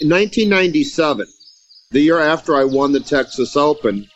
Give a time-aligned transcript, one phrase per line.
[0.00, 1.26] in 1997,
[1.90, 4.08] the year after I won the Texas Open,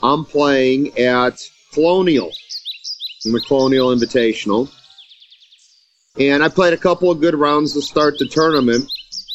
[0.00, 1.40] I'm playing at
[1.72, 2.30] Colonial,
[3.24, 4.70] the Colonial Invitational.
[6.20, 8.88] And I played a couple of good rounds to start the tournament.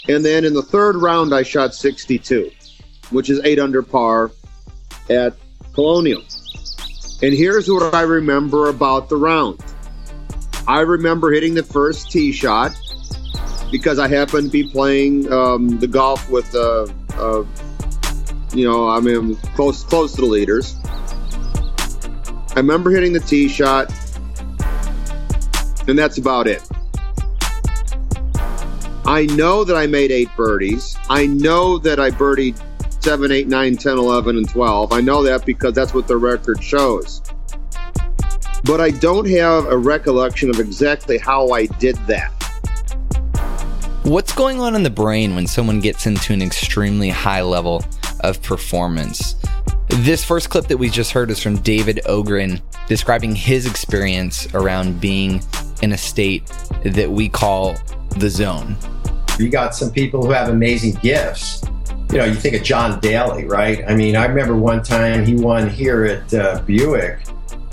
[0.07, 2.49] And then in the third round, I shot 62,
[3.09, 4.31] which is eight under par
[5.09, 5.35] at
[5.73, 6.23] Colonial.
[7.21, 9.59] And here's what I remember about the round
[10.65, 12.71] I remember hitting the first tee shot
[13.71, 17.43] because I happened to be playing um, the golf with, uh, uh,
[18.53, 20.75] you know, I mean, close close to the leaders.
[22.55, 23.91] I remember hitting the tee shot,
[25.87, 26.61] and that's about it.
[29.05, 30.95] I know that I made eight birdies.
[31.09, 32.61] I know that I birdied
[33.01, 34.93] 7, 8, 9, 10, 11, and 12.
[34.93, 37.21] I know that because that's what the record shows.
[38.65, 42.38] But I don't have a recollection of exactly how I did that.
[44.09, 47.85] What's going on in the brain when someone gets into an extremely high level
[48.21, 49.35] of performance?
[49.87, 54.99] This first clip that we just heard is from David Ogrin describing his experience around
[54.99, 55.43] being
[55.83, 56.51] in a state
[56.83, 57.77] that we call
[58.17, 58.75] the zone.
[59.37, 61.63] You got some people who have amazing gifts.
[62.11, 63.83] You know, you think of John Daly, right?
[63.87, 67.19] I mean, I remember one time he won here at uh, Buick,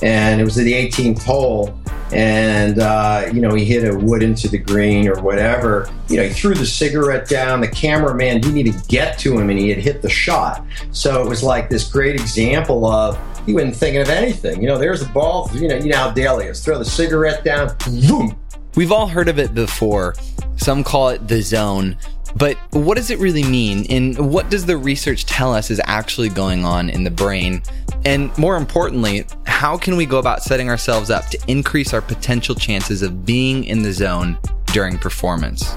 [0.03, 1.81] and it was the 18th hole,
[2.13, 5.91] and uh, you know he hit a wood into the green or whatever.
[6.09, 7.61] You know he threw the cigarette down.
[7.61, 10.65] The cameraman didn't even get to him, and he had hit the shot.
[10.93, 14.61] So it was like this great example of he wasn't thinking of anything.
[14.61, 15.51] You know, there's the ball.
[15.55, 16.65] You know, you know how Daly is.
[16.65, 17.77] Throw the cigarette down.
[17.85, 18.37] Boom.
[18.75, 20.15] We've all heard of it before.
[20.57, 21.97] Some call it the zone.
[22.37, 23.87] But what does it really mean?
[23.89, 27.63] And what does the research tell us is actually going on in the brain?
[28.07, 32.55] And more importantly, how can we go about setting ourselves up to increase our potential
[32.55, 35.73] chances of being in the zone during performance?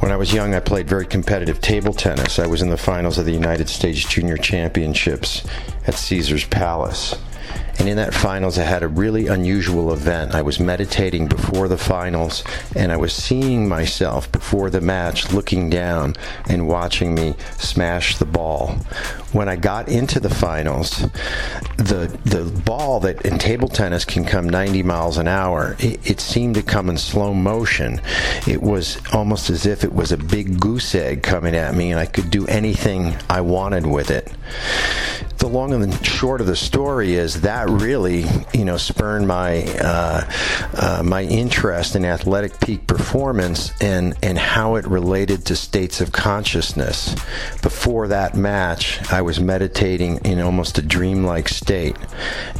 [0.00, 2.38] When I was young, I played very competitive table tennis.
[2.38, 5.46] I was in the finals of the United States Junior Championships
[5.86, 7.16] at Caesars Palace.
[7.80, 10.34] And in that finals, I had a really unusual event.
[10.34, 12.44] I was meditating before the finals,
[12.76, 16.14] and I was seeing myself before the match looking down
[16.46, 18.72] and watching me smash the ball.
[19.32, 21.06] When I got into the finals,
[21.78, 26.20] the the ball that in table tennis can come 90 miles an hour, it, it
[26.20, 28.02] seemed to come in slow motion.
[28.46, 31.98] It was almost as if it was a big goose egg coming at me, and
[31.98, 34.30] I could do anything I wanted with it
[35.40, 39.62] the long and the short of the story is that really, you know, spurned my
[39.78, 40.30] uh,
[40.74, 46.12] uh, my interest in athletic peak performance and and how it related to states of
[46.12, 47.14] consciousness.
[47.62, 51.96] Before that match, I was meditating in almost a dreamlike state,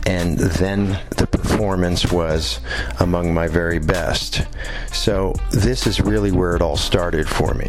[0.07, 2.61] and then the performance was
[3.01, 4.47] among my very best.
[4.93, 7.67] So this is really where it all started for me.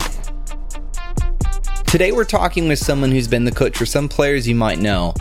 [1.87, 5.13] Today, we're talking with someone who's been the coach for some players you might know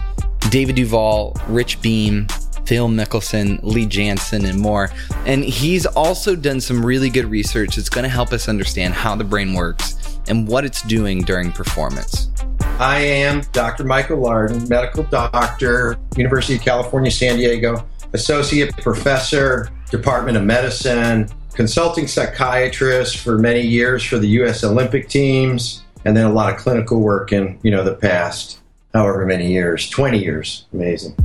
[0.49, 2.27] David Duval, Rich Beem,
[2.65, 4.91] Phil Mickelson, Lee Janzen, and more.
[5.27, 9.17] And he's also done some really good research that's going to help us understand how
[9.17, 12.31] the brain works and what it's doing during performance.
[12.79, 13.85] I am Dr.
[13.85, 22.07] Michael Lardon, medical doctor, University of California, San Diego, associate professor, Department of Medicine, consulting
[22.07, 24.65] psychiatrist for many years for the U.S.
[24.65, 28.60] Olympic teams, and then a lot of clinical work in you know the past
[28.95, 31.17] however many years 20 years amazing.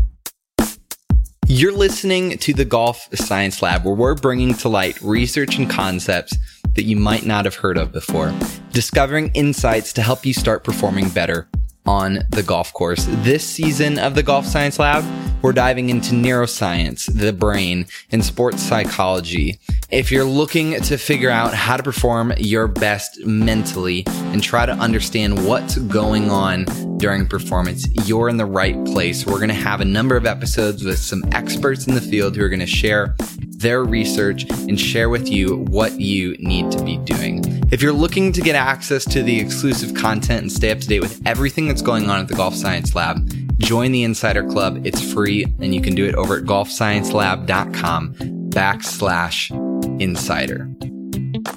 [1.48, 6.36] You're listening to the golf science lab where we're bringing to light research and concepts
[6.74, 8.34] that you might not have heard of before
[8.72, 11.48] discovering insights to help you start performing better
[11.86, 13.06] on the golf course.
[13.10, 15.04] This season of the Golf Science Lab,
[15.42, 19.60] we're diving into neuroscience, the brain, and sports psychology.
[19.92, 24.72] If you're looking to figure out how to perform your best mentally and try to
[24.72, 26.66] understand what's going on
[26.98, 29.26] during performance, you're in the right place.
[29.26, 32.44] We're going to have a number of episodes with some experts in the field who
[32.44, 33.16] are going to share
[33.58, 37.44] their research and share with you what you need to be doing.
[37.72, 41.02] If you're looking to get access to the exclusive content and stay up to date
[41.02, 44.86] with everything that's going on at the Golf Science Lab, join the Insider Club.
[44.86, 48.16] It's free and you can do it over at golfsciencelab.com
[48.50, 50.70] backslash insider.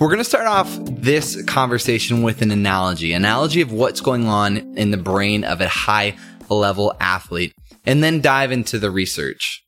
[0.00, 4.58] We're going to start off this conversation with an analogy, analogy of what's going on
[4.76, 6.16] in the brain of a high
[6.48, 7.52] level athlete,
[7.84, 9.64] and then dive into the research.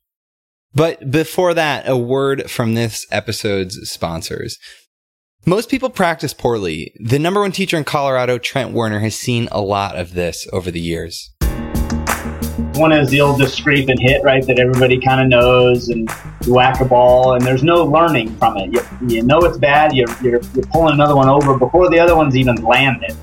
[0.73, 4.57] But before that, a word from this episode's sponsors.
[5.45, 6.93] Most people practice poorly.
[6.99, 10.71] The number one teacher in Colorado, Trent Wearner, has seen a lot of this over
[10.71, 11.31] the years.
[12.75, 16.09] One is the old just scrape and hit, right, that everybody kind of knows, and
[16.45, 18.71] you whack a ball, and there's no learning from it.
[18.71, 22.15] You, you know it's bad, you're, you're, you're pulling another one over before the other
[22.15, 23.17] one's even landed.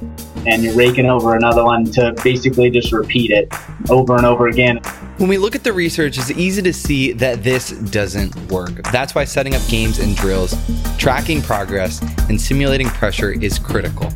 [0.46, 3.52] And you're raking over another one to basically just repeat it
[3.90, 4.78] over and over again.
[5.18, 8.82] When we look at the research, it's easy to see that this doesn't work.
[8.92, 10.54] That's why setting up games and drills,
[10.96, 14.12] tracking progress, and simulating pressure is critical.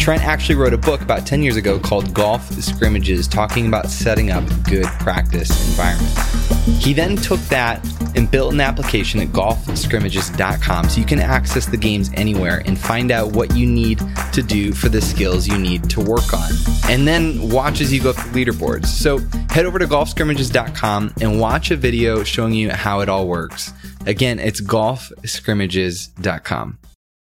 [0.00, 4.30] Trent actually wrote a book about 10 years ago called Golf Scrimmages, talking about setting
[4.30, 6.82] up good practice environments.
[6.82, 7.86] He then took that
[8.16, 13.10] and built an application at golfscrimmages.com so you can access the games anywhere and find
[13.10, 14.00] out what you need
[14.32, 16.50] to do for the skills you need to work on.
[16.88, 18.86] And then watch as you go through leaderboards.
[18.86, 19.18] So
[19.50, 23.74] head over to golfscrimmages.com and watch a video showing you how it all works.
[24.06, 26.78] Again, it's golfscrimmages.com.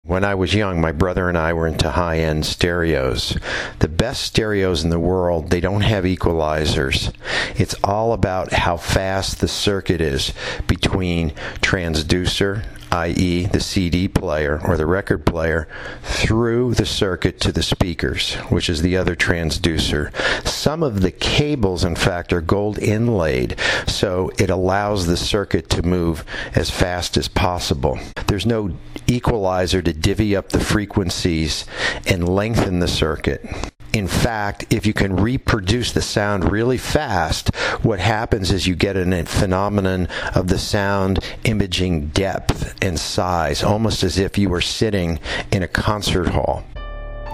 [0.05, 3.37] When I was young, my brother and I were into high end stereos.
[3.81, 7.13] The best stereos in the world, they don't have equalizers.
[7.55, 10.33] It's all about how fast the circuit is
[10.67, 15.69] between transducer, i.e., the CD player or the record player,
[16.03, 20.15] through the circuit to the speakers, which is the other transducer.
[20.47, 23.57] Some of the cables, in fact, are gold inlaid,
[23.87, 27.99] so it allows the circuit to move as fast as possible.
[28.27, 28.77] There's no
[29.07, 31.67] equalizer to divvy up the frequencies
[32.07, 33.70] and lengthen the circuit.
[33.93, 38.97] In fact, if you can reproduce the sound really fast, what happens is you get
[38.97, 45.19] a phenomenon of the sound imaging depth and size, almost as if you were sitting
[45.51, 46.63] in a concert hall.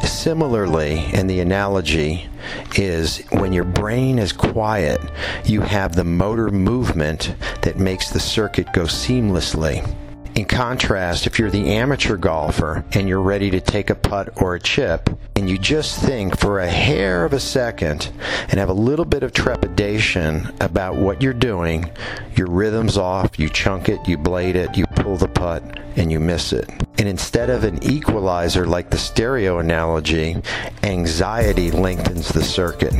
[0.02, 2.26] Similarly, and the analogy
[2.76, 5.00] is when your brain is quiet,
[5.44, 9.86] you have the motor movement that makes the circuit go seamlessly.
[10.36, 14.54] In contrast, if you're the amateur golfer and you're ready to take a putt or
[14.54, 18.12] a chip, and you just think for a hair of a second
[18.50, 21.90] and have a little bit of trepidation about what you're doing,
[22.34, 25.62] your rhythm's off, you chunk it, you blade it, you pull the putt,
[25.96, 26.68] and you miss it.
[26.98, 30.36] And instead of an equalizer like the stereo analogy,
[30.82, 32.92] anxiety lengthens the circuit.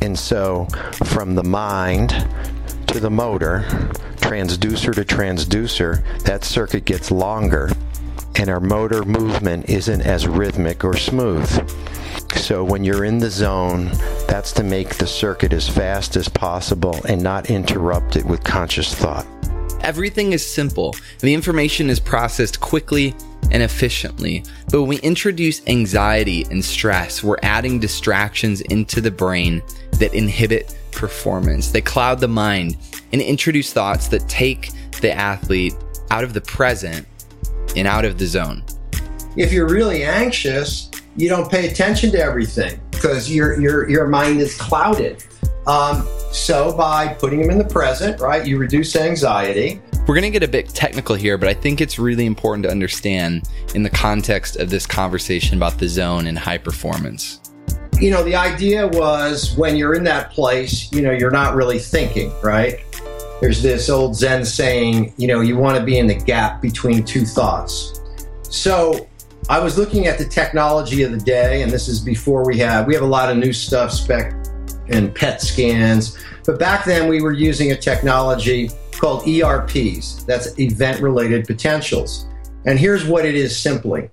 [0.00, 0.66] And so,
[1.04, 2.26] from the mind
[2.86, 3.66] to the motor,
[4.28, 7.70] transducer to transducer, that circuit gets longer
[8.36, 11.48] and our motor movement isn't as rhythmic or smooth.
[12.36, 13.86] So when you're in the zone,
[14.28, 18.94] that's to make the circuit as fast as possible and not interrupt it with conscious
[18.94, 19.26] thought.
[19.80, 20.94] Everything is simple.
[21.20, 23.14] The information is processed quickly
[23.50, 24.44] and efficiently.
[24.70, 30.76] But when we introduce anxiety and stress, we're adding distractions into the brain that inhibit
[30.98, 31.70] performance.
[31.70, 32.76] They cloud the mind
[33.12, 35.74] and introduce thoughts that take the athlete
[36.10, 37.06] out of the present
[37.76, 38.64] and out of the zone.
[39.36, 44.40] If you're really anxious, you don't pay attention to everything because your your your mind
[44.40, 45.24] is clouded.
[45.66, 49.80] Um, so by putting them in the present, right, you reduce anxiety.
[50.06, 52.70] We're going to get a bit technical here, but I think it's really important to
[52.70, 57.40] understand in the context of this conversation about the zone and high performance.
[58.00, 61.80] You know, the idea was when you're in that place, you know, you're not really
[61.80, 62.78] thinking, right?
[63.40, 67.04] There's this old Zen saying, you know, you want to be in the gap between
[67.04, 68.00] two thoughts.
[68.42, 69.08] So
[69.48, 72.86] I was looking at the technology of the day, and this is before we have
[72.86, 74.48] we have a lot of new stuff, SPECT
[74.90, 76.16] and PET scans.
[76.46, 80.24] But back then we were using a technology called ERPs.
[80.24, 82.26] That's event related potentials.
[82.64, 84.08] And here's what it is simply.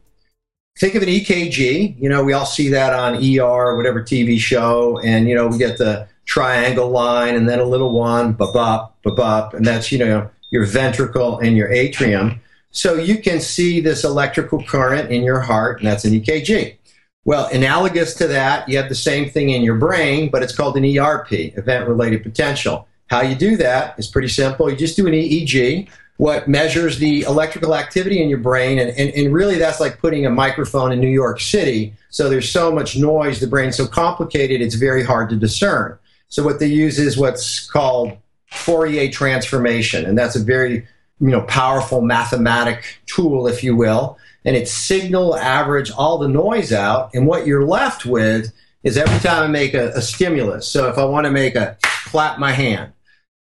[0.77, 2.01] Think of an EKG.
[2.01, 5.47] You know, we all see that on ER, or whatever TV show, and you know,
[5.47, 9.65] we get the triangle line and then a little one, ba bop, ba bop, and
[9.65, 12.41] that's, you know, your ventricle and your atrium.
[12.71, 16.75] So you can see this electrical current in your heart, and that's an EKG.
[17.23, 20.75] Well, analogous to that, you have the same thing in your brain, but it's called
[20.77, 22.87] an ERP, event related potential.
[23.07, 24.69] How you do that is pretty simple.
[24.69, 29.09] You just do an EEG, what measures the electrical activity in your brain, and, and,
[29.11, 31.93] and really that's like putting a microphone in New York City.
[32.09, 35.97] So there's so much noise, the brain's so complicated, it's very hard to discern.
[36.29, 38.17] So what they use is what's called
[38.47, 40.87] Fourier transformation, and that's a very
[41.19, 44.17] you know powerful mathematic tool, if you will.
[44.45, 48.53] And it signal average all the noise out, and what you're left with
[48.83, 50.67] is every time I make a, a stimulus.
[50.67, 52.93] So if I want to make a clap my hand,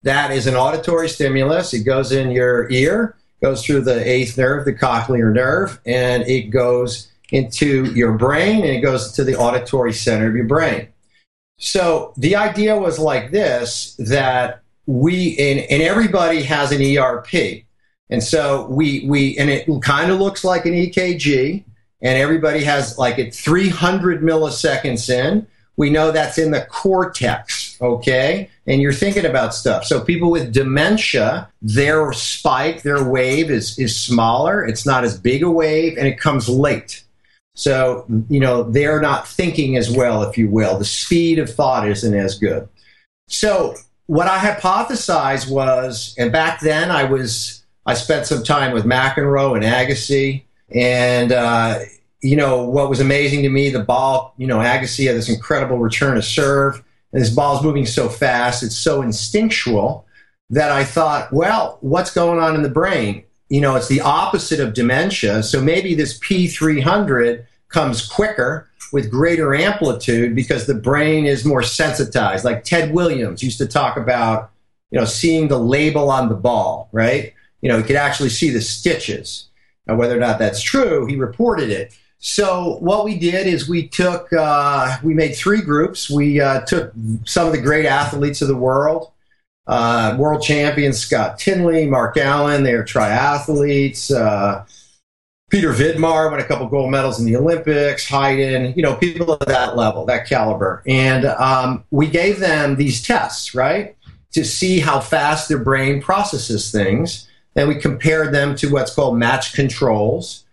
[0.03, 1.73] that is an auditory stimulus.
[1.73, 6.49] It goes in your ear, goes through the eighth nerve, the cochlear nerve, and it
[6.49, 10.87] goes into your brain, and it goes to the auditory center of your brain.
[11.57, 17.63] So the idea was like this that we and, and everybody has an ERP.
[18.09, 21.63] And so we we and it kind of looks like an EKG,
[22.01, 25.45] and everybody has like it 300 milliseconds in.
[25.77, 28.49] We know that's in the cortex, okay?
[28.67, 29.85] And you're thinking about stuff.
[29.85, 34.65] So people with dementia, their spike, their wave is is smaller.
[34.65, 37.03] It's not as big a wave, and it comes late.
[37.59, 40.77] So, you know, they're not thinking as well, if you will.
[40.77, 42.69] The speed of thought isn't as good.
[43.27, 48.85] So, what I hypothesized was, and back then I was, I spent some time with
[48.85, 50.43] McEnroe and Agassi,
[50.73, 51.79] and, uh,
[52.21, 55.79] you know, what was amazing to me, the ball, you know, Agassi had this incredible
[55.79, 56.81] return to serve,
[57.11, 60.05] this ball's moving so fast, it's so instinctual
[60.49, 63.23] that I thought, well, what's going on in the brain?
[63.49, 65.43] You know, it's the opposite of dementia.
[65.43, 72.45] So maybe this P300 comes quicker with greater amplitude because the brain is more sensitized.
[72.45, 74.51] Like Ted Williams used to talk about,
[74.91, 77.33] you know, seeing the label on the ball, right?
[77.61, 79.49] You know, he could actually see the stitches.
[79.87, 81.97] Now, whether or not that's true, he reported it.
[82.19, 86.09] So what we did is we took, uh, we made three groups.
[86.09, 86.91] We uh, took
[87.25, 89.11] some of the great athletes of the world,
[89.67, 94.13] uh, world champions Scott Tinley, Mark Allen, they're triathletes.
[94.13, 94.65] Uh,
[95.49, 99.47] Peter Vidmar won a couple gold medals in the Olympics, Heiden, you know, people of
[99.47, 100.83] that level, that caliber.
[100.85, 103.95] And um, we gave them these tests, right,
[104.33, 107.27] to see how fast their brain processes things.
[107.55, 110.45] And we compared them to what's called match controls.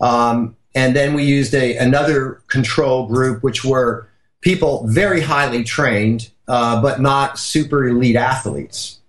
[0.00, 4.08] Um, and then we used a, another control group, which were
[4.40, 9.00] people very highly trained, uh, but not super elite athletes.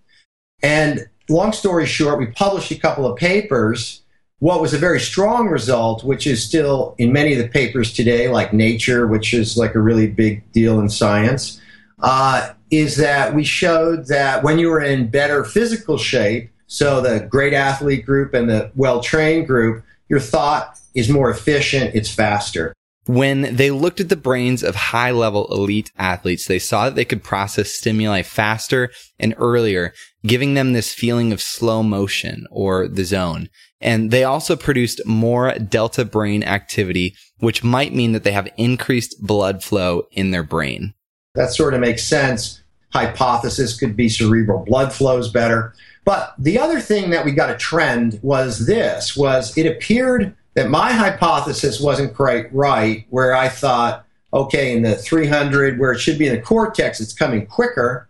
[0.62, 4.04] And long story short, we published a couple of papers
[4.44, 8.28] what was a very strong result, which is still in many of the papers today,
[8.28, 11.62] like Nature, which is like a really big deal in science,
[12.02, 17.26] uh, is that we showed that when you were in better physical shape, so the
[17.30, 19.82] great athlete group and the well trained group,
[20.14, 22.72] your thought is more efficient, it's faster.
[23.08, 27.04] When they looked at the brains of high level elite athletes, they saw that they
[27.04, 29.92] could process stimuli faster and earlier,
[30.24, 33.50] giving them this feeling of slow motion or the zone.
[33.82, 39.16] And they also produced more delta brain activity, which might mean that they have increased
[39.20, 40.94] blood flow in their brain.
[41.34, 42.62] That sort of makes sense.
[42.92, 45.74] Hypothesis could be cerebral blood flows better.
[46.06, 50.70] But the other thing that we got a trend was this was it appeared that
[50.70, 56.18] my hypothesis wasn't quite right where I thought okay in the 300 where it should
[56.18, 58.08] be in the cortex it's coming quicker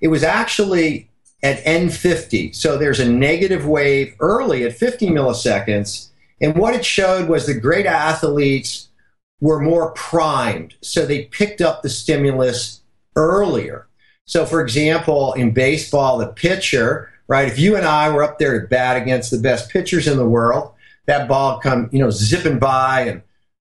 [0.00, 1.08] it was actually
[1.44, 2.54] at N50.
[2.54, 6.08] So there's a negative wave early at 50 milliseconds.
[6.40, 8.88] And what it showed was the great athletes
[9.40, 10.74] were more primed.
[10.80, 12.80] So they picked up the stimulus
[13.14, 13.86] earlier.
[14.24, 17.48] So, for example, in baseball, the pitcher, right?
[17.48, 20.28] If you and I were up there to bat against the best pitchers in the
[20.28, 20.72] world,
[21.06, 23.22] that ball come, you know, zipping by and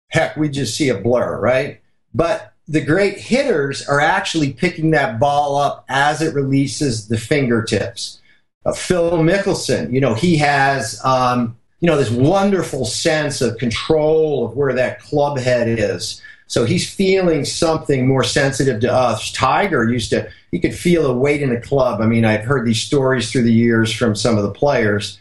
[0.09, 1.81] heck, we just see a blur, right?
[2.13, 8.19] But the great hitters are actually picking that ball up as it releases the fingertips.
[8.65, 14.45] Uh, Phil Mickelson, you know, he has, um, you know, this wonderful sense of control
[14.45, 16.21] of where that club head is.
[16.49, 19.31] So he's feeling something more sensitive to us.
[19.31, 22.01] Tiger used to, he could feel a weight in a club.
[22.01, 25.19] I mean, I've heard these stories through the years from some of the players.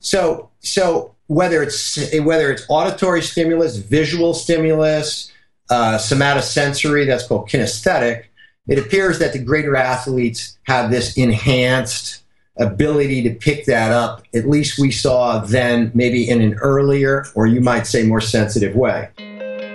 [0.00, 5.32] So, so whether it's whether it's auditory stimulus, visual stimulus,
[5.68, 8.26] uh, somatosensory, that's called kinesthetic,
[8.68, 12.22] it appears that the greater athletes have this enhanced
[12.56, 14.22] ability to pick that up.
[14.32, 18.76] At least we saw then, maybe in an earlier, or you might say more sensitive
[18.76, 19.08] way.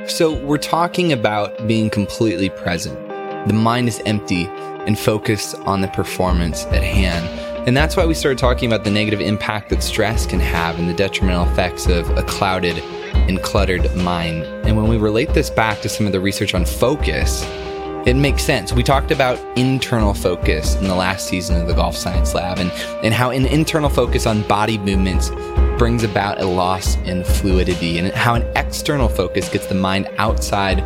[0.08, 3.00] So, we're talking about being completely present.
[3.48, 4.48] The mind is empty
[4.86, 7.26] and focused on the performance at hand.
[7.66, 10.90] And that's why we started talking about the negative impact that stress can have and
[10.90, 12.80] the detrimental effects of a clouded
[13.14, 14.44] and cluttered mind.
[14.68, 17.46] And when we relate this back to some of the research on focus,
[18.06, 18.74] it makes sense.
[18.74, 22.70] We talked about internal focus in the last season of the Golf Science Lab and,
[23.04, 25.30] and how an internal focus on body movements
[25.78, 30.80] brings about a loss in fluidity and how an external focus gets the mind outside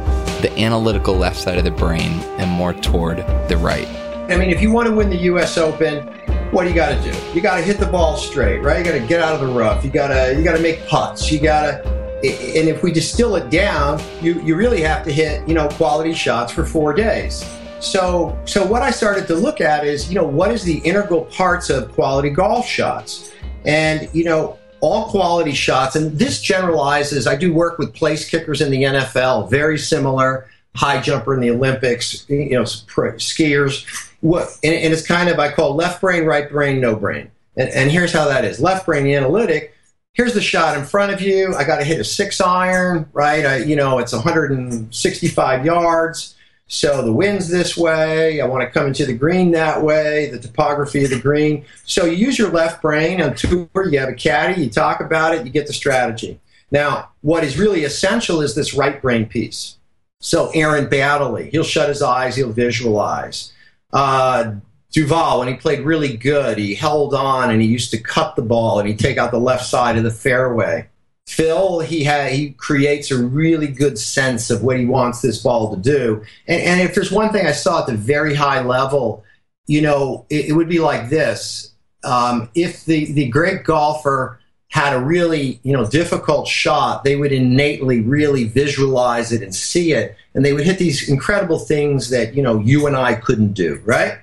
[0.44, 3.18] the analytical left side of the brain and more toward
[3.50, 3.88] the right.
[4.32, 5.58] I mean, if you want to win the U.S.
[5.58, 6.08] Open,
[6.52, 7.18] what do you got to do?
[7.34, 8.78] You got to hit the ball straight, right?
[8.78, 9.84] You got to get out of the rough.
[9.84, 11.32] You got to you got to make putts.
[11.32, 15.48] You got to and if we distill it down, you, you really have to hit,
[15.48, 17.46] you know, quality shots for four days.
[17.80, 21.26] So, so what I started to look at is, you know, what is the integral
[21.26, 23.32] parts of quality golf shots?
[23.66, 28.62] And, you know, all quality shots, and this generalizes, I do work with place kickers
[28.62, 33.86] in the NFL, very similar, high jumper in the Olympics, you know, skiers.
[34.22, 37.30] What, and, and it's kind of, I call left brain, right brain, no brain.
[37.56, 38.60] And, and here's how that is.
[38.60, 39.76] Left brain, analytic,
[40.18, 41.54] here's the shot in front of you.
[41.56, 43.46] I got to hit a six iron, right?
[43.46, 46.36] I, you know, it's 165 yards.
[46.70, 48.42] So the wind's this way.
[48.42, 51.64] I want to come into the green that way, the topography of the green.
[51.86, 53.70] So you use your left brain on tour.
[53.90, 56.42] You have a caddy, you talk about it, you get the strategy.
[56.72, 59.78] Now, what is really essential is this right brain piece.
[60.20, 63.54] So, Aaron Baddeley, he'll shut his eyes, he'll visualize.
[63.94, 64.56] Uh,
[64.98, 68.42] Duval, when he played really good, he held on and he used to cut the
[68.42, 70.90] ball and he'd take out the left side of the fairway.
[71.28, 75.76] Phil, he had he creates a really good sense of what he wants this ball
[75.76, 76.24] to do.
[76.48, 79.24] And, and if there's one thing I saw at the very high level,
[79.68, 81.74] you know, it, it would be like this:
[82.04, 84.40] um, if the the great golfer
[84.70, 89.92] had a really you know difficult shot, they would innately really visualize it and see
[89.92, 93.54] it, and they would hit these incredible things that you know you and I couldn't
[93.54, 94.18] do, right?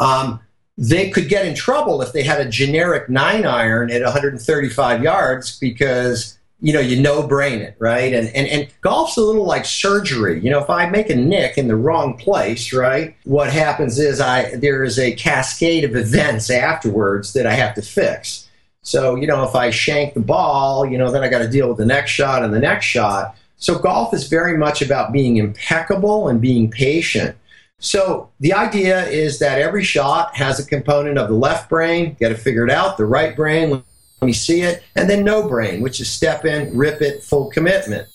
[0.00, 0.40] Um,
[0.80, 5.58] they could get in trouble if they had a generic nine iron at 135 yards
[5.58, 8.14] because you know you no brain it right?
[8.14, 10.40] And, and and golf's a little like surgery.
[10.40, 14.20] You know if i make a nick in the wrong place right what happens is
[14.20, 18.48] i there is a cascade of events afterwards that i have to fix.
[18.82, 21.68] So you know if i shank the ball you know then i got to deal
[21.68, 23.36] with the next shot and the next shot.
[23.56, 27.36] So golf is very much about being impeccable and being patient
[27.80, 32.30] so the idea is that every shot has a component of the left brain, get
[32.30, 33.82] it figured out, the right brain, let
[34.26, 38.06] me see it, and then no brain, which is step in, rip it, full commitment.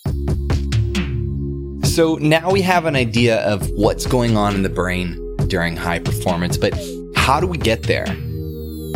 [1.84, 5.98] So now we have an idea of what's going on in the brain during high
[5.98, 6.72] performance, but
[7.16, 8.06] how do we get there?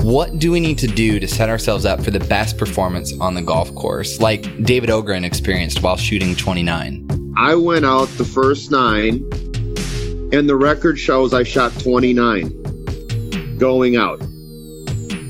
[0.03, 3.35] What do we need to do to set ourselves up for the best performance on
[3.35, 7.35] the golf course, like David Ogrin experienced while shooting 29?
[7.37, 9.29] I went out the first nine
[10.33, 14.21] and the record shows I shot 29 going out.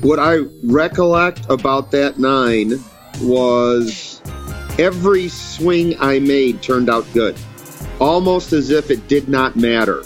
[0.01, 2.73] What I recollect about that nine
[3.21, 4.21] was
[4.79, 7.37] every swing I made turned out good,
[7.99, 10.03] almost as if it did not matter.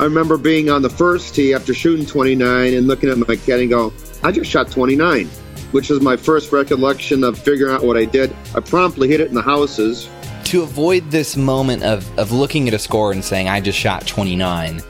[0.00, 3.62] I remember being on the first tee after shooting 29 and looking at my caddy
[3.62, 5.26] and go, I just shot 29,
[5.70, 8.34] which is my first recollection of figuring out what I did.
[8.54, 10.08] I promptly hit it in the houses,
[10.52, 14.06] to avoid this moment of, of looking at a score and saying, I just shot
[14.06, 14.82] 29,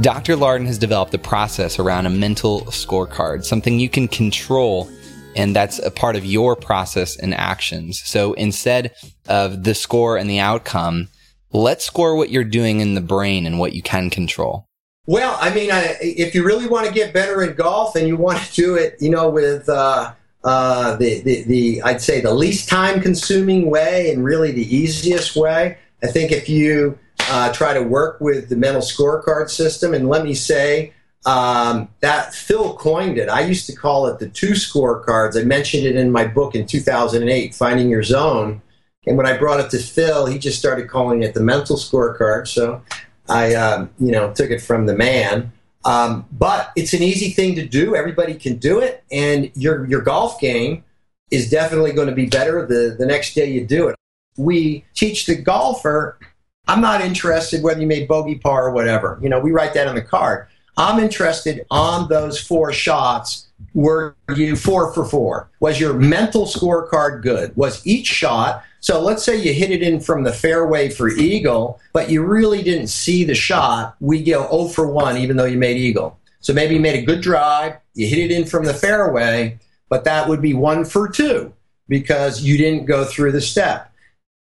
[0.00, 0.36] Dr.
[0.36, 4.88] Lardon has developed a process around a mental scorecard, something you can control,
[5.34, 8.00] and that's a part of your process and actions.
[8.04, 8.94] So instead
[9.26, 11.08] of the score and the outcome,
[11.50, 14.64] let's score what you're doing in the brain and what you can control.
[15.06, 18.16] Well, I mean, I, if you really want to get better in golf and you
[18.16, 20.12] want to do it, you know, with uh,
[20.44, 25.36] uh, the, the, the, I'd say the least time consuming way and really the easiest
[25.36, 25.78] way.
[26.02, 26.98] I think if you
[27.28, 30.92] uh, try to work with the mental scorecard system, and let me say
[31.26, 33.28] um, that Phil coined it.
[33.28, 35.38] I used to call it the two scorecards.
[35.38, 38.62] I mentioned it in my book in 2008, Finding Your Zone.
[39.06, 42.48] And when I brought it to Phil, he just started calling it the mental scorecard.
[42.48, 42.82] So
[43.28, 45.52] I, um, you know, took it from the man.
[45.84, 47.96] Um, but it's an easy thing to do.
[47.96, 50.84] Everybody can do it, and your your golf game
[51.30, 53.96] is definitely going to be better the, the next day you do it.
[54.36, 56.18] We teach the golfer.
[56.66, 59.18] I'm not interested whether you made bogey par or whatever.
[59.22, 60.48] You know, we write that on the card.
[60.76, 63.48] I'm interested on those four shots.
[63.74, 65.50] Were you four for four?
[65.60, 67.54] Was your mental scorecard good?
[67.56, 71.78] Was each shot so let's say you hit it in from the fairway for eagle,
[71.92, 73.94] but you really didn't see the shot.
[74.00, 76.18] We go 0 for 1, even though you made eagle.
[76.40, 79.58] So maybe you made a good drive, you hit it in from the fairway,
[79.90, 81.52] but that would be 1 for 2
[81.88, 83.92] because you didn't go through the step.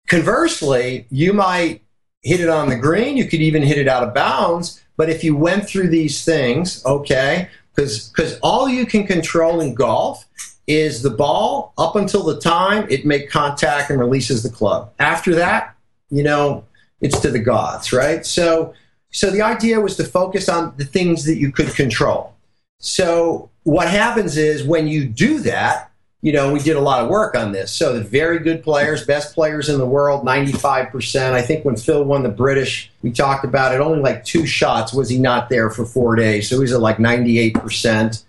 [0.09, 1.83] Conversely, you might
[2.23, 5.23] hit it on the green, you could even hit it out of bounds, but if
[5.23, 10.25] you went through these things, okay, because all you can control in golf
[10.67, 14.93] is the ball up until the time it make contact and releases the club.
[14.99, 15.77] After that,
[16.11, 16.65] you know,
[17.01, 18.25] it's to the gods, right?
[18.25, 18.75] So
[19.11, 22.35] so the idea was to focus on the things that you could control.
[22.79, 25.91] So what happens is when you do that,
[26.23, 27.73] you know, we did a lot of work on this.
[27.73, 31.33] So the very good players, best players in the world, 95%.
[31.33, 34.93] I think when Phil won the British, we talked about it, only like two shots
[34.93, 36.49] was he not there for four days.
[36.49, 38.23] So he's at like 98%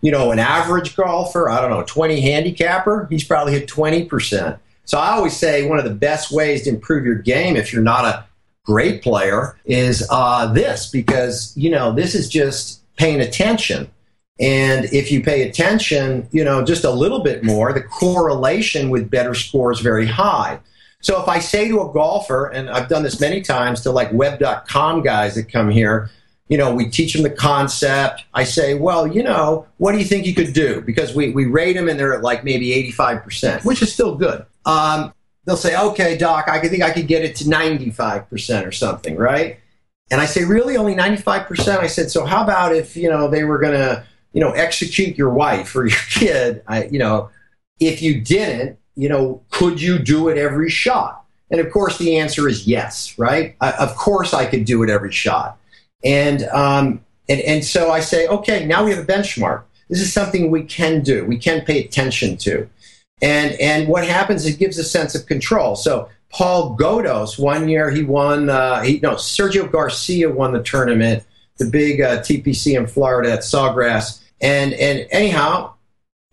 [0.00, 4.58] you know, an average golfer, I don't know, 20 handicapper, he's probably hit 20%.
[4.84, 7.82] So I always say one of the best ways to improve your game if you're
[7.82, 8.24] not a
[8.64, 13.90] great player is uh, this, because, you know, this is just paying attention.
[14.40, 19.10] And if you pay attention, you know, just a little bit more, the correlation with
[19.10, 20.60] better score is very high.
[21.00, 24.12] So if I say to a golfer, and I've done this many times to like
[24.12, 26.10] web.com guys that come here,
[26.48, 28.24] you know, we teach them the concept.
[28.34, 30.80] I say, well, you know, what do you think you could do?
[30.80, 34.46] Because we, we rate them and they're at like maybe 85%, which is still good.
[34.64, 35.12] Um,
[35.44, 39.60] they'll say, okay, doc, I think I could get it to 95% or something, right?
[40.10, 41.78] And I say, really, only 95%?
[41.78, 45.18] I said, so how about if, you know, they were going to, you know, execute
[45.18, 46.62] your wife or your kid?
[46.66, 47.30] I, you know,
[47.78, 51.24] if you didn't, you know, could you do it every shot?
[51.50, 53.54] And of course, the answer is yes, right?
[53.60, 55.58] I, of course, I could do it every shot.
[56.04, 59.64] And, um, and, and so I say, okay, now we have a benchmark.
[59.88, 62.68] This is something we can do, we can pay attention to.
[63.20, 65.76] And, and what happens, it gives a sense of control.
[65.76, 71.24] So Paul Goydos, one year he won, uh, he, no, Sergio Garcia won the tournament,
[71.58, 74.22] the big uh, TPC in Florida at Sawgrass.
[74.40, 75.74] And, and anyhow,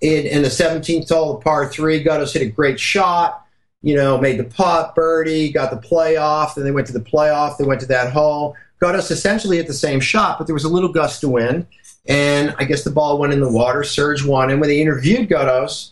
[0.02, 3.44] in, in the 17th hole of par three, Goydos hit a great shot,
[3.82, 6.56] you know, made the putt, birdie, got the playoff.
[6.56, 8.56] Then they went to the playoff, they went to that hole.
[8.82, 11.68] Goydos essentially at the same shot, but there was a little gust of wind.
[12.08, 13.84] And I guess the ball went in the water.
[13.84, 14.52] Serge won.
[14.52, 15.92] And when they interviewed Goydos,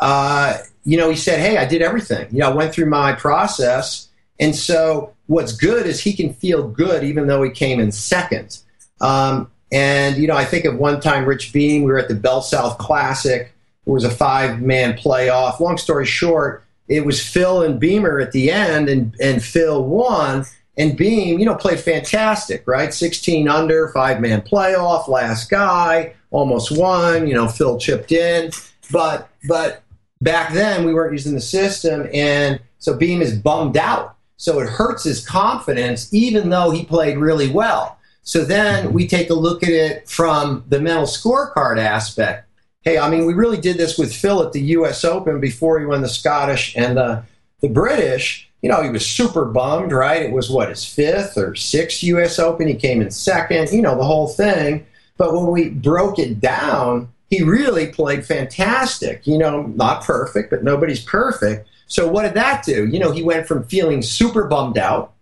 [0.00, 2.28] uh, you know, he said, Hey, I did everything.
[2.32, 4.08] You know, I went through my process.
[4.40, 8.58] And so what's good is he can feel good even though he came in second.
[9.00, 11.82] Um, and, you know, I think of one time Rich Beem.
[11.82, 13.52] we were at the Bell South Classic.
[13.86, 15.60] It was a five man playoff.
[15.60, 20.44] Long story short, it was Phil and Beamer at the end, and, and Phil won.
[20.78, 22.94] And Beem, you know, played fantastic, right?
[22.94, 27.26] 16 under, five man playoff, last guy, almost won.
[27.26, 28.50] You know, Phil chipped in.
[28.90, 29.82] But, but
[30.22, 32.08] back then we weren't using the system.
[32.12, 34.16] And so Beem is bummed out.
[34.36, 37.98] So it hurts his confidence, even though he played really well.
[38.22, 38.94] So then mm-hmm.
[38.94, 42.48] we take a look at it from the mental scorecard aspect.
[42.82, 45.04] Hey, I mean, we really did this with Phil at the U.S.
[45.04, 47.22] Open before he won the Scottish and the,
[47.60, 50.22] the British you know, he was super bummed, right?
[50.22, 52.68] It was what, his fifth or sixth US Open.
[52.68, 54.86] He came in second, you know, the whole thing.
[55.16, 59.26] But when we broke it down, he really played fantastic.
[59.26, 61.68] You know, not perfect, but nobody's perfect.
[61.86, 62.86] So what did that do?
[62.86, 65.12] You know, he went from feeling super bummed out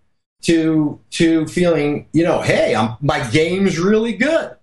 [0.43, 4.55] to to feeling, you know, hey, I'm, my game's really good.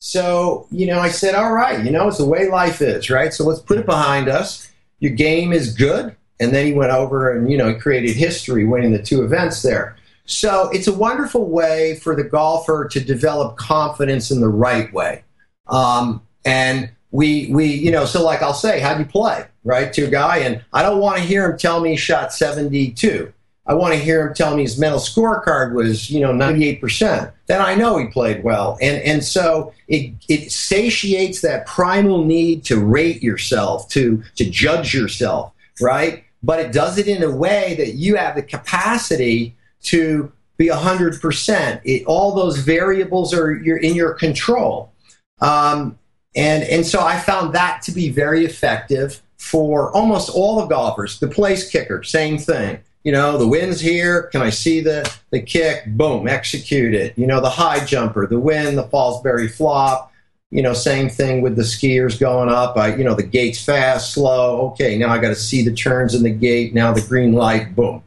[0.00, 3.32] So, you know, I said, all right, you know, it's the way life is, right?
[3.32, 4.70] So let's put it behind us.
[4.98, 8.64] Your game is good and then he went over and you know he created history
[8.64, 9.96] winning the two events there.
[10.24, 15.22] So it's a wonderful way for the golfer to develop confidence in the right way.
[15.68, 20.02] Um, and we we you know so like i'll say how'd you play right to
[20.04, 20.38] a guy?
[20.38, 23.32] And i don't want to hear him tell me he shot 72
[23.66, 27.60] i want to hear him tell me his mental scorecard was you know 98% then
[27.60, 28.76] i know he played well.
[28.80, 34.94] And and so it it satiates that primal need to rate yourself to to judge
[34.94, 40.32] yourself right but it does it in a way that you have the capacity to
[40.56, 41.80] be 100%.
[41.84, 44.92] It, all those variables are you're in your control.
[45.40, 45.98] Um,
[46.34, 51.18] and, and so I found that to be very effective for almost all the golfers.
[51.18, 52.80] The place kicker, same thing.
[53.04, 54.24] You know, the wind's here.
[54.24, 55.84] Can I see the, the kick?
[55.86, 57.16] Boom, execute it.
[57.16, 60.12] You know, the high jumper, the wind, the Fosbury flop
[60.50, 62.76] you know, same thing with the skiers going up.
[62.76, 64.70] I, you know, the gate's fast, slow.
[64.70, 66.72] Okay, now I got to see the turns in the gate.
[66.74, 68.02] Now the green light, boom,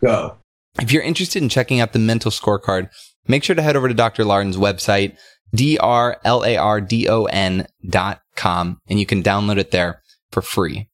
[0.00, 0.36] go.
[0.80, 2.90] If you're interested in checking out the mental scorecard,
[3.28, 4.24] make sure to head over to Dr.
[4.24, 5.16] Lardon's website,
[5.54, 5.96] D-R-L-A-R-D-O-N
[7.88, 10.02] dot com, and you can download it there
[10.32, 10.88] for free.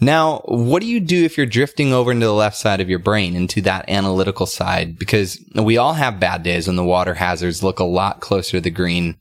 [0.00, 3.00] Now, what do you do if you're drifting over into the left side of your
[3.00, 4.96] brain, into that analytical side?
[4.98, 8.60] Because we all have bad days when the water hazards look a lot closer to
[8.60, 9.16] the green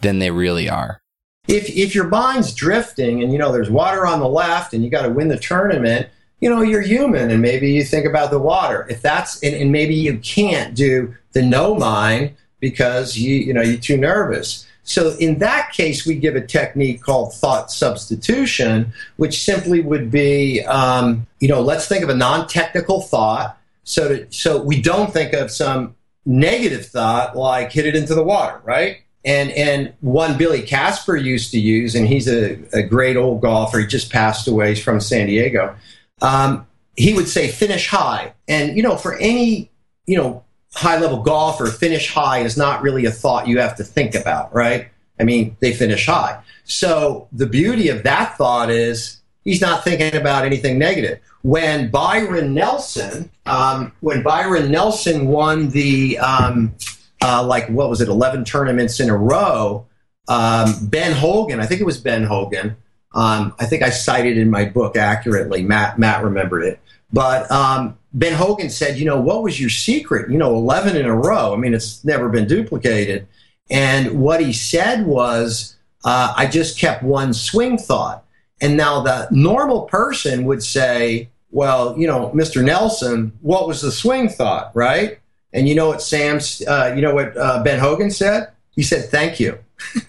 [0.00, 1.00] than they really are.
[1.46, 4.90] If, if your mind's drifting and you know there's water on the left and you
[4.90, 6.08] got to win the tournament,
[6.40, 8.86] you know you're human and maybe you think about the water.
[8.90, 13.62] If that's and, and maybe you can't do the no mind because you you know
[13.62, 14.66] you're too nervous.
[14.88, 20.64] So in that case, we give a technique called thought substitution, which simply would be,
[20.64, 23.58] um, you know, let's think of a non-technical thought.
[23.84, 28.22] So to, so we don't think of some negative thought like hit it into the
[28.22, 29.02] water, right?
[29.28, 33.78] And and one Billy Casper used to use, and he's a, a great old golfer.
[33.78, 34.70] He just passed away.
[34.70, 35.76] He's from San Diego.
[36.22, 39.70] Um, he would say finish high, and you know for any
[40.06, 43.84] you know high level golfer, finish high is not really a thought you have to
[43.84, 44.88] think about, right?
[45.20, 46.40] I mean, they finish high.
[46.64, 51.20] So the beauty of that thought is he's not thinking about anything negative.
[51.42, 56.74] When Byron Nelson, um, when Byron Nelson won the um,
[57.22, 59.86] uh, like what was it, 11 tournaments in a row.
[60.28, 62.76] Um, ben Hogan, I think it was Ben Hogan.
[63.14, 65.62] Um, I think I cited in my book accurately.
[65.62, 66.80] Matt Matt remembered it,
[67.12, 70.30] but um, Ben Hogan said, you know, what was your secret?
[70.30, 71.54] You know, 11 in a row.
[71.54, 73.26] I mean, it's never been duplicated.
[73.70, 78.24] And what he said was, uh, I just kept one swing thought.
[78.60, 82.64] And now the normal person would say, well, you know, Mr.
[82.64, 85.18] Nelson, what was the swing thought, right?
[85.52, 88.50] And you know what Sam's, uh, you know what uh, Ben Hogan said?
[88.72, 89.58] He said, thank you.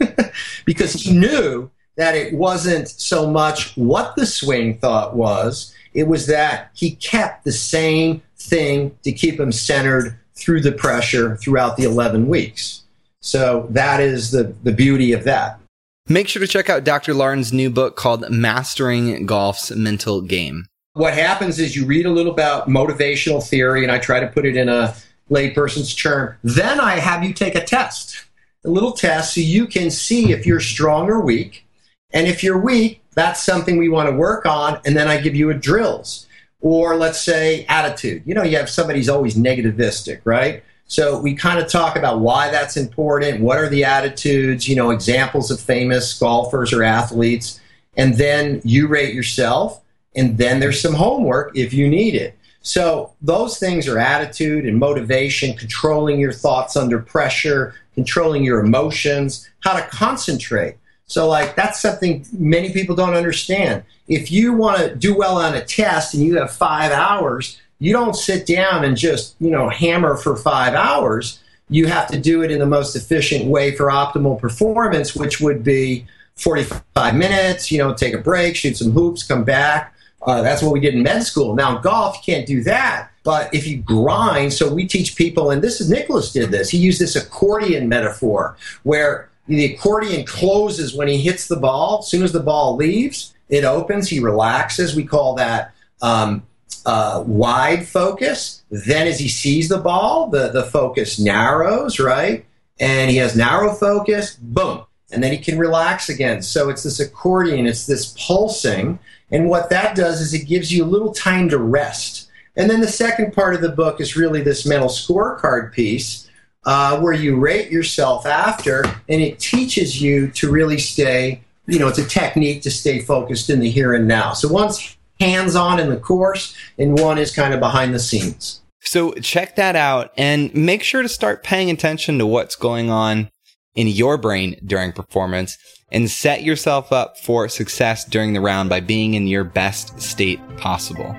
[0.65, 6.27] because he knew that it wasn't so much what the swing thought was, it was
[6.27, 11.83] that he kept the same thing to keep him centered through the pressure throughout the
[11.83, 12.83] 11 weeks.
[13.21, 15.59] So that is the, the beauty of that.
[16.07, 17.13] Make sure to check out Dr.
[17.13, 20.65] Lardon's new book called Mastering Golf's Mental Game.
[20.93, 24.45] What happens is you read a little about motivational theory, and I try to put
[24.45, 24.95] it in a
[25.29, 26.35] layperson's term.
[26.43, 28.25] Then I have you take a test,
[28.65, 31.65] a little test, so you can see if you're strong or weak.
[32.11, 34.79] And if you're weak, that's something we want to work on.
[34.85, 36.25] And then I give you a drills.
[36.61, 38.23] Or let's say attitude.
[38.25, 40.63] You know, you have somebody who's always negativistic, right?
[40.87, 43.41] So we kind of talk about why that's important.
[43.41, 44.67] What are the attitudes?
[44.67, 47.61] You know, examples of famous golfers or athletes.
[47.95, 49.81] And then you rate yourself.
[50.15, 52.37] And then there's some homework if you need it.
[52.61, 59.49] So those things are attitude and motivation, controlling your thoughts under pressure, controlling your emotions,
[59.61, 60.75] how to concentrate.
[61.07, 63.83] So, like, that's something many people don't understand.
[64.07, 67.93] If you want to do well on a test and you have five hours, you
[67.93, 71.39] don't sit down and just, you know, hammer for five hours.
[71.69, 75.63] You have to do it in the most efficient way for optimal performance, which would
[75.63, 79.93] be 45 minutes, you know, take a break, shoot some hoops, come back.
[80.21, 81.55] Uh, that's what we did in med school.
[81.55, 83.09] Now, golf, you can't do that.
[83.23, 86.69] But if you grind, so we teach people, and this is Nicklaus did this.
[86.69, 91.99] He used this accordion metaphor where the accordion closes when he hits the ball.
[91.99, 94.09] As soon as the ball leaves, it opens.
[94.09, 94.95] He relaxes.
[94.95, 96.43] We call that um,
[96.85, 98.63] uh, wide focus.
[98.69, 102.45] Then, as he sees the ball, the, the focus narrows, right?
[102.79, 104.85] And he has narrow focus, boom.
[105.11, 106.41] And then he can relax again.
[106.41, 108.99] So it's this accordion, it's this pulsing.
[109.31, 112.29] And what that does is it gives you a little time to rest.
[112.55, 116.29] And then the second part of the book is really this mental scorecard piece
[116.65, 121.41] uh, where you rate yourself after, and it teaches you to really stay.
[121.67, 124.33] You know, it's a technique to stay focused in the here and now.
[124.33, 128.61] So one's hands on in the course, and one is kind of behind the scenes.
[128.81, 133.29] So check that out and make sure to start paying attention to what's going on
[133.79, 135.57] in your brain during performance
[135.89, 140.37] and set yourself up for success during the round by being in your best state
[140.57, 141.15] possible.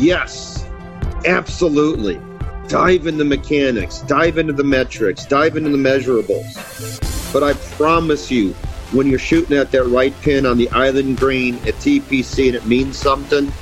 [0.00, 0.66] Yes,
[1.24, 2.20] absolutely
[2.66, 7.32] dive into the mechanics, dive into the metrics, dive into the measurables.
[7.32, 8.52] But I promise you,
[8.90, 12.66] when you're shooting at that right pin on the island green at TPC and it
[12.66, 13.52] means something,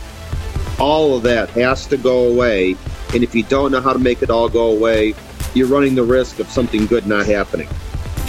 [0.79, 2.75] all of that has to go away.
[3.13, 5.15] And if you don't know how to make it all go away,
[5.53, 7.69] you're running the risk of something good not happening.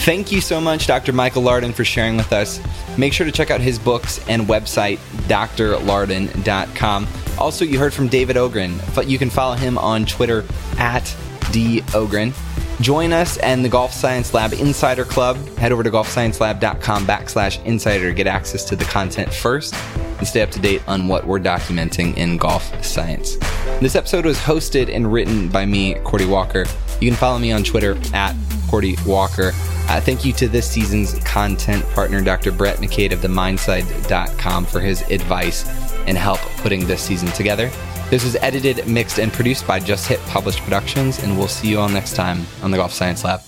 [0.03, 1.13] Thank you so much, Dr.
[1.13, 2.59] Michael Lardon, for sharing with us.
[2.97, 7.07] Make sure to check out his books and website, drlardon.com.
[7.37, 9.07] Also, you heard from David Ogrin.
[9.07, 10.43] You can follow him on Twitter
[10.79, 11.03] at
[11.51, 12.33] dogren.
[12.81, 15.37] Join us and the Golf Science Lab Insider Club.
[15.57, 19.75] Head over to golfsciencelab.com backslash insider to get access to the content first
[20.17, 23.35] and stay up to date on what we're documenting in golf science.
[23.81, 26.65] This episode was hosted and written by me, Cordie Walker.
[26.99, 28.35] You can follow me on Twitter at
[28.67, 29.51] Cordie Walker.
[29.91, 32.53] Uh, thank you to this season's content partner, Dr.
[32.53, 35.67] Brett McCabe of TheMindSide.com, for his advice
[36.07, 37.69] and help putting this season together.
[38.09, 41.77] This is edited, mixed, and produced by Just Hit Published Productions, and we'll see you
[41.81, 43.41] all next time on the Golf Science Lab.